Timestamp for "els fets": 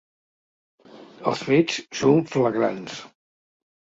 1.31-1.77